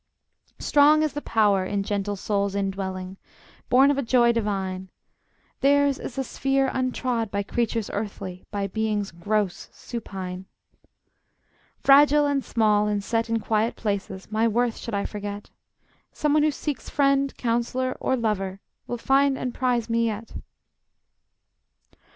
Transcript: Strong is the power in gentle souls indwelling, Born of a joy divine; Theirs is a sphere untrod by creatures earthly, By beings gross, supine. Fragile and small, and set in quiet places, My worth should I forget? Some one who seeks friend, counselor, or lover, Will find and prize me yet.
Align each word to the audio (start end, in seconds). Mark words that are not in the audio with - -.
Strong 0.57 1.03
is 1.03 1.13
the 1.13 1.21
power 1.21 1.63
in 1.63 1.83
gentle 1.83 2.15
souls 2.15 2.55
indwelling, 2.55 3.17
Born 3.69 3.91
of 3.91 3.99
a 3.99 4.01
joy 4.01 4.31
divine; 4.31 4.89
Theirs 5.59 5.99
is 5.99 6.17
a 6.17 6.23
sphere 6.23 6.69
untrod 6.73 7.29
by 7.29 7.43
creatures 7.43 7.87
earthly, 7.93 8.43
By 8.49 8.65
beings 8.65 9.11
gross, 9.11 9.69
supine. 9.71 10.47
Fragile 11.83 12.25
and 12.25 12.43
small, 12.43 12.87
and 12.87 13.03
set 13.03 13.29
in 13.29 13.41
quiet 13.41 13.75
places, 13.75 14.31
My 14.31 14.47
worth 14.47 14.77
should 14.77 14.95
I 14.95 15.05
forget? 15.05 15.51
Some 16.11 16.33
one 16.33 16.41
who 16.41 16.49
seeks 16.49 16.89
friend, 16.89 17.37
counselor, 17.37 17.95
or 17.99 18.15
lover, 18.15 18.59
Will 18.87 18.97
find 18.97 19.37
and 19.37 19.53
prize 19.53 19.87
me 19.87 20.07
yet. 20.07 20.33